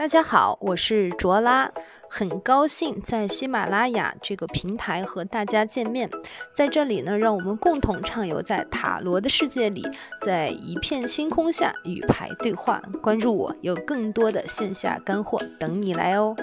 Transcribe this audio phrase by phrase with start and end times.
[0.00, 1.70] 大家好，我是卓拉，
[2.08, 6.08] 很高兴在喜马拉雅这个平台和大家见面。
[6.54, 9.86] 在这里呢，让我们共同畅游在塔罗的世界里，
[10.22, 12.80] 在一片星空下与牌对话。
[13.02, 16.34] 关注我，有更多的线下干货等你来哦。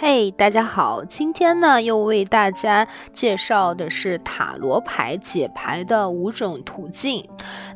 [0.00, 7.28] 嘿，大家好，今天呢又为大家介绍的是塔罗牌解牌的五种途径。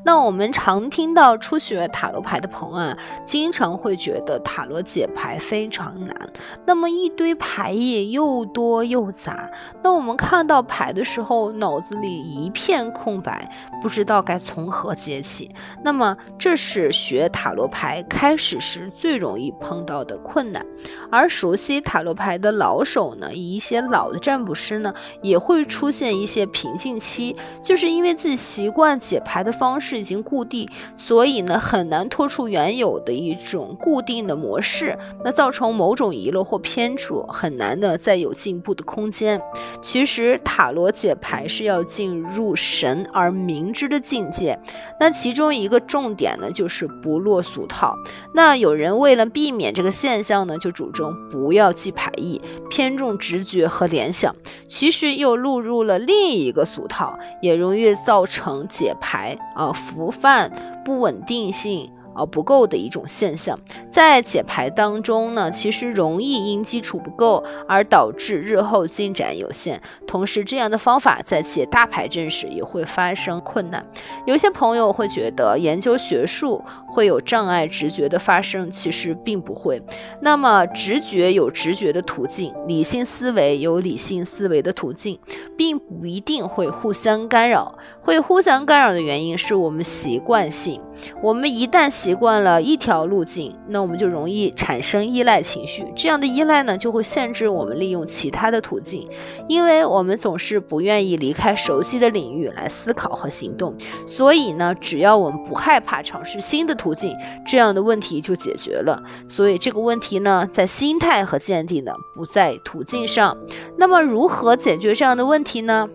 [0.04, 6.30] 那我们常听到初学塔罗牌的朋友啊，经常会觉得塔罗解牌非常难。
[6.64, 9.50] 那么一堆牌意又多又杂，
[9.82, 15.50] 那我们看到牌的时候，脑子里一片空白，不知道该从何解起。
[15.82, 20.64] 那么这是学塔罗牌开始时最容易碰到的困难，
[21.10, 22.12] 而熟悉塔罗。
[22.12, 27.34] 牌的老手呢，一些老的占卜师呢，也会出现一些瓶颈期，
[27.64, 39.40] 就是因为自己习惯解牌的方式已经固定，所以呢，很难脱出原有的一种固定的模式，那造成某种遗漏或偏处，很难的再有进步的空间。
[39.80, 44.58] 其实塔罗解牌是要进入神而明知的境界，
[45.00, 47.96] 那其中一个重点呢，就是不落俗套。
[48.34, 52.02] 那有人为了避免这个现象呢，就主张不要记牌。
[52.02, 54.34] 牌意偏重直觉和联想，
[54.66, 60.50] 其实又落入了另一个俗套，也容易造成解牌啊浮泛、
[60.84, 61.91] 不稳定性。
[62.14, 63.58] 而不够的一种现象，
[63.91, 69.80] 在解牌当中呢，其实容易因基础不够而导致日后进展有限。
[70.06, 73.86] 同时，这样的方法在解大牌阵时也会发生困难。
[74.27, 79.83] 有些朋友会觉得研究学术会有障碍，直觉的发生其实并不会。
[80.20, 85.18] 那么，直觉有直觉的途径，理性思维有理性思维的途径，
[85.56, 87.78] 并不一定会互相干扰。
[88.00, 90.80] 会互相干扰的原因是我们习惯性。
[91.22, 95.84] 我们一旦习惯了一条路径，那我们就容易产生依赖情绪。
[95.97, 99.08] 这样的依赖呢，就会限制我们利用其他的途径，
[99.48, 103.74] 因为我们总是不愿意离开熟悉的领域来思考和行动。
[104.07, 109.02] 所以呢，只要我们不害怕尝试新的途径，这样的问题就解决了。
[109.29, 113.36] 所以这个问题呢，在心态和见地呢，不在途径上。
[113.77, 115.89] 那么，如何解决这样的问题呢？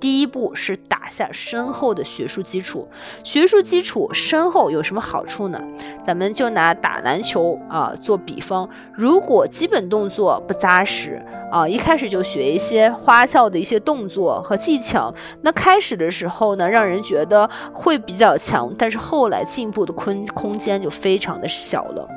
[0.00, 2.88] 第一步是打下深厚的学术基础。
[3.24, 5.60] 学术基础深厚有什么好处呢？
[6.06, 22.08] 咱们就拿打篮球啊做比方，如果基本动作不扎实啊，一开始就学一些花俏的一些动作和技巧，那开始的时候呢，让人觉得会比较强，但是后来进步的空空间就非常的小了。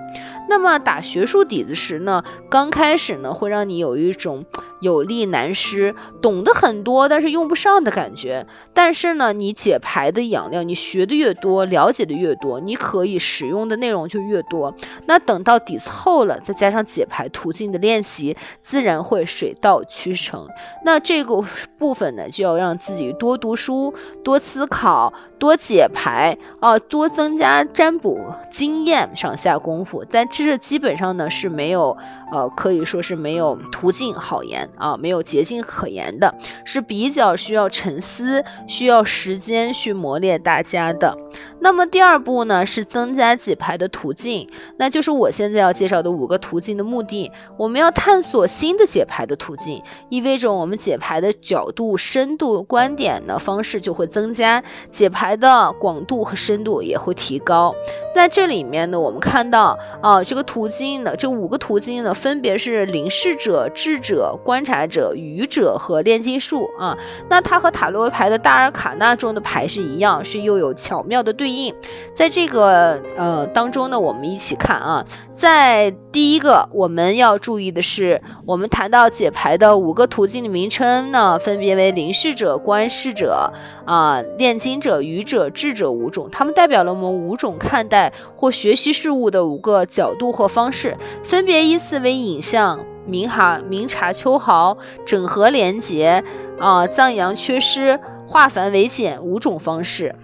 [0.50, 4.44] 那么打学术底子时呢，刚开始呢会让你有一种
[4.81, 8.46] 有力难施，懂得很多但是用不上的感觉。
[8.74, 14.74] 但但是呢，你解牌的养料，你学的越多，了解的越多，你可以使用的内容就越多。
[15.06, 20.47] 那等到底子厚了，再加上解牌途径的练习，自然会水到渠成。
[20.84, 21.44] 那这个
[21.78, 23.94] 部分呢，就要让自己多读书、
[24.24, 30.03] 多思考、多解牌啊，多增加占卜经验上下功夫。
[30.09, 31.96] 但这是基本上呢是没有，
[32.34, 36.34] 呃，可以说是没有途径好言啊，没有捷径可言的，
[36.66, 41.17] 是比较需要沉思、需要时间去磨练大家的。
[41.63, 47.31] 那么第二步呢，是增加解牌的途径，那就是我现在要介绍的五个途径的目的。
[47.55, 57.75] 我们要探索新的解牌的途径，意味着我们解牌的角度、深度、观点的方式就会增加，解牌的广度和深度也会提高。
[58.16, 66.97] 在这里面呢，我们看到啊，这个途径呢，这五个途径呢，分别是领事者、智者、观察者、愚者和炼金术啊。
[67.29, 71.50] 那它和塔罗牌的大尔卡纳中的牌是一样，是又有巧妙的对。
[71.56, 71.73] 应，
[72.13, 83.53] 在这个呃当中呢，我们一起看啊，在第一个我们要注意的是，我们谈到解牌的五个途径的名称呢，分别为灵视者、观视者、
[83.85, 96.24] 啊炼金者、愚者、智者五种，它们代表了我们五种看待或学习事物的五个角度或方式，分别依次为影像、明察明察秋毫、整合连结、
[96.59, 100.15] 啊藏阳缺失、化繁为简五种方式。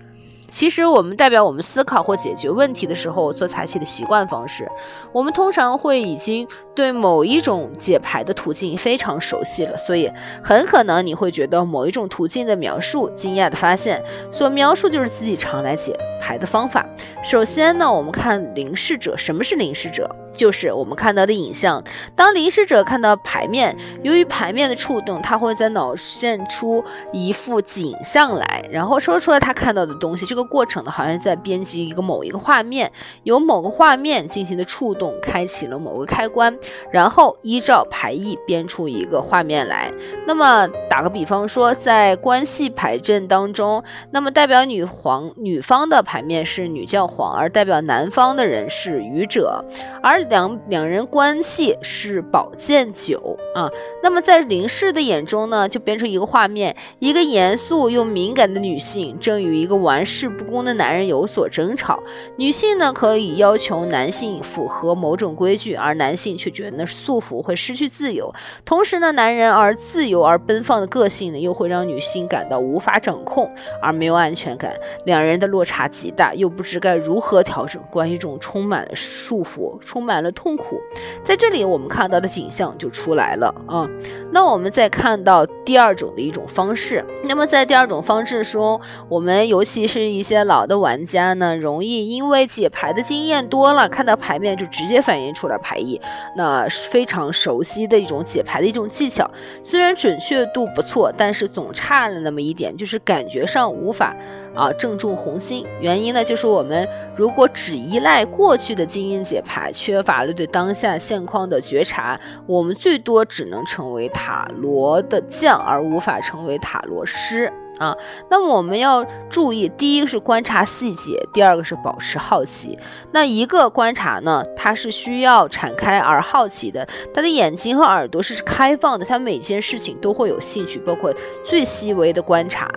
[0.52, 4.70] 其实我们代表我们思考或解决问题的时候所采取的习惯方式，
[5.12, 10.12] 我们通常会已经对某一种解牌的途径非常熟悉了，所以
[10.44, 16.86] 很可能你会觉得某一种途径的描述惊讶的发现，所描述就是自己常来解牌的方法。
[17.24, 20.10] 首先呢，我们看凝视者，什么是凝视者？
[20.38, 21.84] 就是我们看到的影像。
[22.16, 30.26] 当临视者看到牌面，由于牌面的触动，他会在脑现出一幅景象来，然后说出了他看到的东西。
[30.26, 32.92] 这个过程呢，好像是在编辑一个某一个画面，
[33.24, 36.58] 由某个画面进行的触动，开启了某个开关，
[36.92, 39.92] 然后依照牌意编出一个画面来。
[40.28, 49.66] 那么打个比方说，在关系牌阵当中，那么代表女皇女方的牌面是女教皇，而代表男方的人是愚者，
[50.04, 53.70] 而两两人关系是宝剑九啊。
[54.04, 62.00] 那么在林氏的眼中呢，就编出一个画面：一个严肃又敏感的女性正与一个玩世不恭的男人有所争吵。
[62.38, 68.34] 女性呢可以要求男性符合某种规矩，而男性却觉得那是束缚，会失去自由。
[68.66, 73.50] 同时呢，男人而自由而奔放的个性呢，又会让女性感到无法掌控
[73.82, 74.74] 而没有安全感。
[75.06, 80.80] 两人的落差极大，又不知该如何调整，关系中充满了束缚，充满了痛苦。
[81.24, 83.88] 在这里，我们看到的景象就出来了啊。
[84.32, 87.04] 那我们再看到第二种的一种方式。
[87.24, 88.80] 那么在第二种方式中，
[89.10, 96.00] 我们尤其是一些老的玩家呢，容易因为解牌的经验多了，看到牌面就直接反映出来牌意，
[96.36, 99.30] 那非常熟悉的一种解牌的一种技巧。
[99.64, 104.16] 虽然准确度不错，但是总差了那么一点，就是感觉上无法
[104.58, 105.66] 啊正中红心。
[105.80, 117.54] 原因呢，就是我们如果只依赖过去的经验解牌，缺乏了对当下现况的觉察，我们最多只能成为塔罗的将，而无法成为塔罗师。
[117.80, 117.96] 啊，
[118.30, 122.78] 那么我们要注意，第一个是观察细节，第二个是保持好奇。
[123.12, 131.14] 那一个观察呢，它是需要敞开而好奇的，他的眼睛和耳朵是开放的，他每件事情都会有兴趣，包括
[131.44, 132.70] 最细微的观察。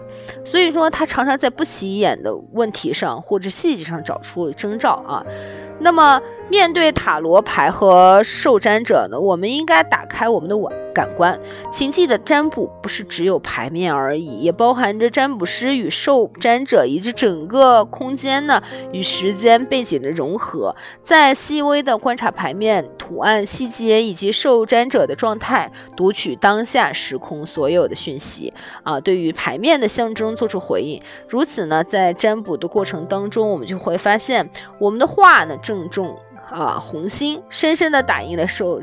[0.44, 5.24] 所以说，他常常在不起眼的问题上或者细节上找出征兆啊。
[5.82, 6.20] 那么，
[6.50, 11.38] 面对塔罗牌和受占者呢，我们应该打开我们的感感官。
[11.70, 20.74] 请记得，占卜不是只有牌面而已，也包含着占卜师与受占者以及整个空间呢与时间背景的融合。
[21.02, 28.52] 在细微的观察牌面、图案细节以及受占者的状态，读取当下时空所有的讯息
[28.82, 31.00] 啊，对于牌面的象征做出回应。
[31.28, 34.50] 如此呢，在占卜的过程当中，我们就会发现，
[34.80, 35.56] 我们的话呢。
[35.62, 36.16] 正中
[36.50, 38.80] 啊红心，深深的打印了受。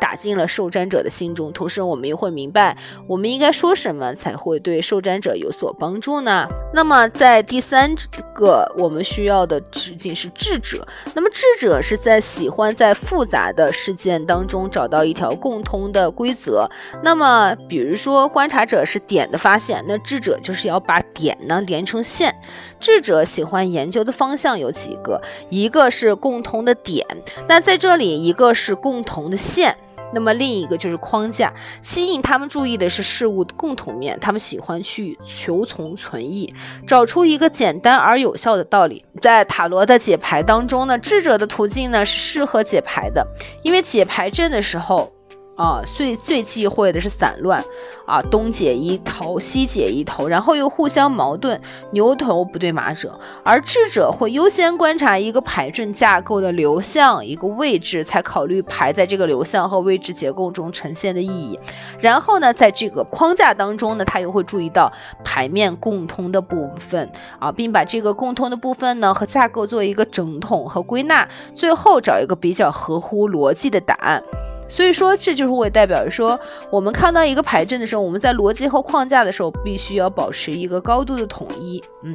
[0.00, 6.46] 打进了受占者的心中，同时我们又会明白，我们应该说什么才会对受占者有所帮助呢？
[6.72, 7.94] 那么在第三
[8.34, 10.86] 个我们需要的直径是智者。
[11.14, 16.68] 那么智者是在喜欢在复杂的事件当中找到一条共通的规则。
[17.02, 22.34] 那么比如说观察者是点的发现，那智者就是要把点呢连成线。
[22.80, 25.20] 智者喜欢研究的方向有几个，
[25.50, 27.04] 一个是共同的点，
[27.48, 29.76] 那在这里一个是共同的线。
[30.12, 31.52] 那么另一个就是框架，
[31.82, 36.52] 吸引他们注意的是事物的共同面，他们喜欢去求同存异，
[36.86, 39.04] 找出一个简单而有效的道理。
[39.20, 43.26] 在塔罗的解牌当中呢，智者的途径呢是适合解牌的，
[43.62, 45.12] 因为解牌阵的时候。
[45.58, 47.64] 啊，最最忌讳的是散乱，
[48.06, 51.60] 啊，东解一头，西解一头，然后又互相矛盾，
[51.90, 53.10] 牛头不对马嘴。
[53.42, 61.58] 而智者会优先观察一个牌阵架构的流向，一个位置，才考虑牌在这个流向和位置结构中呈现的意义。
[62.00, 64.92] 然后呢，在这个框架当中呢，他又会注意到
[65.24, 67.10] 牌面共通的部分，
[67.40, 74.22] 啊，并把这个共通的部分呢和架构做一个整统和归纳，最后找一个比较合乎逻辑的答案。
[74.68, 76.38] 所以说，这就是我也代表说，
[76.70, 81.82] 我们看到一个牌阵的时候，我们在逻辑和框架的时候，必须要保持一个高度的统一。
[82.04, 82.14] 嗯，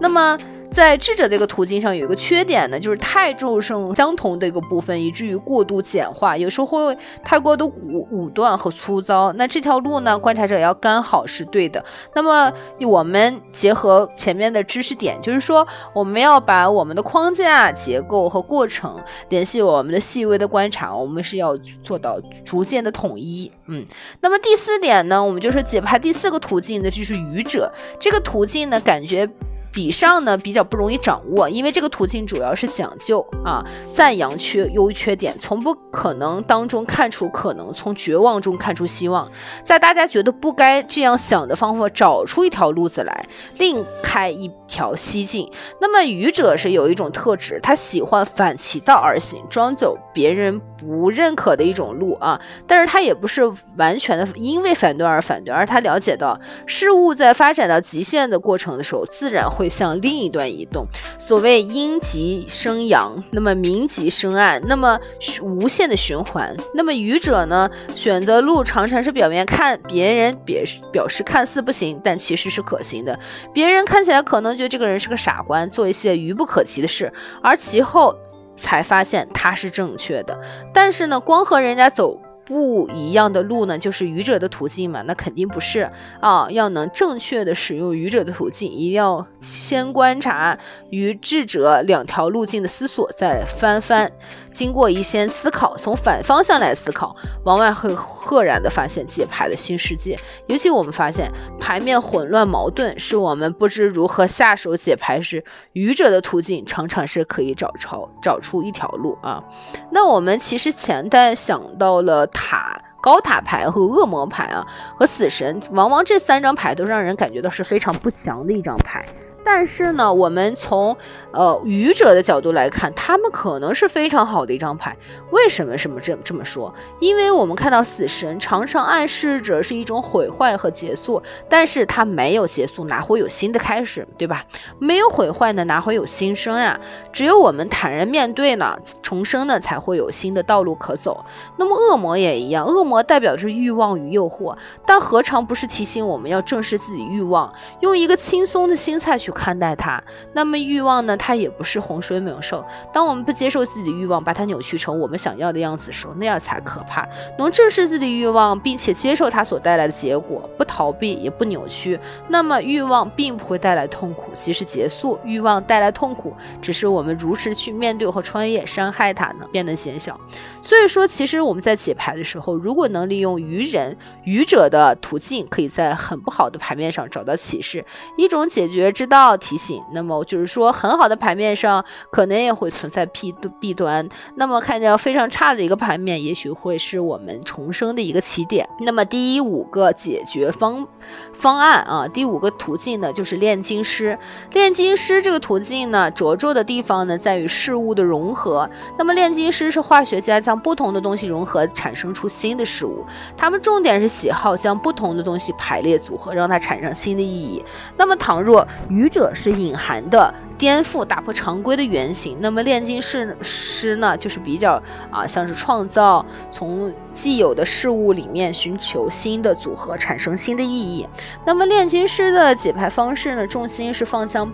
[0.00, 0.36] 那么。
[0.70, 9.32] 在智者这个途径上有一个缺点呢，就是太注重相同的一个部分，以至于过度简化，有时候会太过的武武断和粗糙。
[9.34, 11.84] 那这条路呢，观察者要刚好是对的。
[12.14, 18.96] 那么我们结合前面的知识点，就是说我们要把我们的框架、结构和过程
[19.28, 23.52] 联系我们的细微的观察，我们是要做到逐渐的统一。
[23.68, 23.86] 嗯，
[24.20, 29.30] 那么第四点呢，我们就是解牌第四个途径呢，就是愚者这个途径呢，感觉。
[29.74, 39.28] 比上呢比较不容易掌握，因为这个途径主要是讲究啊赞扬缺优缺点，从不可能当中看出可能，从绝望中看出希望，
[39.64, 43.26] 在大家觉得不该这样想的方法找出一条路子来，
[43.58, 45.50] 另开一条西径。
[45.80, 53.42] 那么愚者是有一种特质，他喜欢反其道而行，装走别人不认可的一种路啊，但是他也不是
[53.76, 59.63] 完全的因为反对而反对，而他了解到事物在发展到极限的过程的时候，自然会。
[59.64, 60.86] 会向另一端移动。
[61.18, 65.00] 所谓阴极生阳，那么明极生暗，那么
[65.40, 66.54] 无限的循环。
[66.74, 73.18] 那么愚者呢，选择路常常是表面看别人表表示看似不行，但其实是可行的。
[73.54, 77.10] 别人看起来可能觉得这个人是个傻瓜，做一些愚不可及的事，
[77.42, 78.14] 而其后
[78.54, 80.38] 才发现他是正确的。
[80.74, 82.20] 但是呢，光和人家走。
[82.46, 85.02] 不一样的路呢，就是愚者的途径嘛？
[85.02, 86.48] 那肯定不是啊！
[86.50, 90.58] 要能正确的使用愚者的途径，一定要先观察
[90.90, 94.10] 与智者两条路径的思索，再翻翻。
[94.54, 100.16] 经过一些思考，从反方向来思考，往往会赫然的发现解牌的新世界。
[100.46, 101.30] 尤其我们发现
[101.60, 109.42] 牌面混乱矛盾，是我们不知如何下手解牌时，愚者的途径常常是可以找出找出一条路啊。
[109.90, 119.04] 那我们其实前代想到了塔高塔牌和恶魔牌啊，和死神，往往这三张牌都让人感觉到是非常不祥的一张牌。
[119.44, 120.96] 但是呢，我们从
[121.32, 124.96] 呃愚者的角度来看，他们可能是非常好的一张牌。
[125.30, 126.74] 为什么这么这这么说？
[126.98, 134.44] 因为我们看到死神常常暗示着是一种毁坏和结束，但是它没有结束，哪会有新的开始，对吧？
[134.78, 136.80] 没有毁坏呢，哪会有新生呀？
[137.12, 141.24] 只有我们坦然面对呢，重生呢，才会有新的道路可走。
[141.58, 149.33] 那么恶魔也一样，恶魔代表着欲望与诱惑，但何尝不是提醒我们要正视自己欲望，用一个轻松的心态去。
[149.34, 151.16] 看待它，那么欲望呢？
[151.16, 152.64] 它也不是洪水猛兽。
[152.92, 157.06] 当我们不接受自己的欲望，把它扭曲成我们想要的样子时候，那样才可怕。
[157.36, 161.98] 能正视自己的欲望，并且接受它所带来的结果，不逃避也不扭曲，
[162.28, 170.18] 那么欲望并不会带来痛苦，即使结束，欲望带来痛苦，只是我们如实去面对和穿越，伤害它呢变得减小。
[170.62, 177.84] 所以说，其实我们在解牌的时候，如果能利用愚人、愚者的途径，可以在很不好的牌面上找到启示，
[178.16, 179.23] 一种解决之道。
[179.28, 184.08] 要提醒，那么就是说，很好的牌面上可能也会存在弊弊端。
[184.36, 188.68] 那么看见非常差的一个牌面，也许会是我们重生的一个起点。
[188.80, 190.86] 那么第五个解决方
[191.32, 194.18] 方案啊，第五个途径呢，就是炼金师。
[194.52, 198.68] 炼金师这个途径呢，着重的地方呢，在于事物的融合。
[198.98, 203.04] 那么炼金师是化学家，将不同的东西融合，产生出新的事物。
[203.36, 207.64] 他们重点是喜好将不同的东西排列组合，让它产生新的意义。
[207.96, 212.36] 那么倘若愚者是隐含的颠覆、打破常规的原型。
[212.40, 221.06] 那么炼金师师呢，就是比较啊，像是创造，从既有的事物里面寻求新的组合，产生新的意义。
[221.46, 224.52] 那么炼金师的解牌方式呢，重心是放向。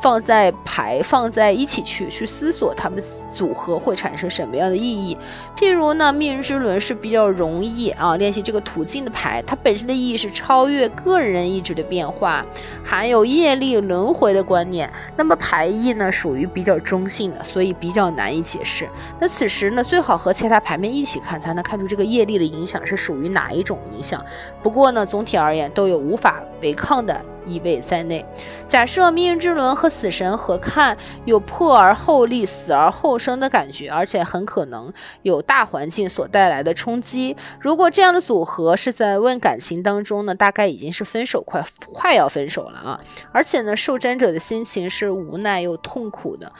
[0.00, 5.16] 放在牌放在一起去去思索，它们组合会产生什么样的意义？
[5.56, 12.46] 譬如呢，命运之轮是比较容易啊练习这个途径的牌，它本身的意义是超越个人意志的变化，
[12.84, 14.88] 含有业力轮回的观念。
[15.16, 18.88] 那么牌意呢，属于比较中性的，所以比较难以解释。
[19.20, 24.24] 那此时呢，最好和其他牌面一起看，才能看出这个业力的影响是属于哪一种影响。
[24.62, 27.20] 不过呢，总体而言都有无法违抗的。
[27.48, 28.24] 意味在内。
[28.68, 37.36] 假设命运之轮和死神合看，有破而后立、死而后生的感觉，而且很可能有大环境所带来的冲击。
[37.58, 43.00] 如果这样的组合是在问感情当中呢，大概已经是分手快快要分手了啊！
[43.32, 46.52] 而且呢，受占者的心情是无奈又痛苦的。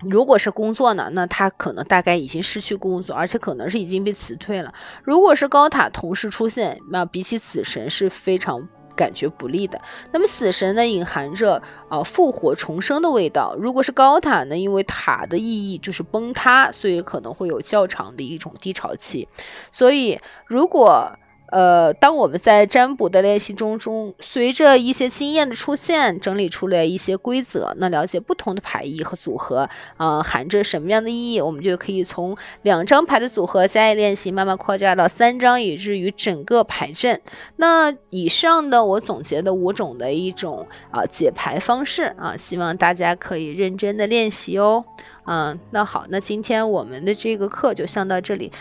[0.00, 4.72] 如果是工作呢，那他可能大概已经失去工作，而且可能是已经被辞退了。
[5.02, 8.68] 如果是高塔同时出现，那比起死神是非常。
[8.98, 9.80] 感觉不利的，
[10.12, 13.54] 那么死神呢，隐含着啊复活重生的味道。
[13.56, 19.28] 如果是高塔呢，因为塔的意义就是崩塌，所以可能会有较长的一种低潮期。
[19.70, 21.12] 所以如果。
[21.50, 37.20] 呃，当我们在占卜的练习中中，随着一些经验的出现，整理出来一些规则，那了解不同的牌意和组合，啊，含着什么样的意义，我们就可以从两张牌的组合加以练习，慢慢扩大到三张，以至于整个牌阵。
[37.56, 44.84] 那以上的我总结的五种的一种啊解牌方式啊，希望大家可以认真的练习哦。
[45.24, 48.52] 嗯，那好，那今天我们的这个课就上到这里。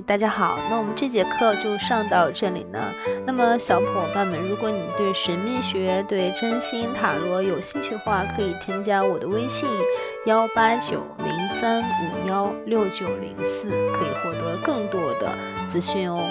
[0.00, 2.78] 大家好，那我们这节课就上到这里呢。
[3.26, 9.68] 那么小伙伴们，如果你对神秘学、对真心塔罗有兴趣的话，可以添加我的微信
[10.24, 15.36] 幺八九零三五幺六九零四，可以获得更多的
[15.68, 16.22] 资讯哦。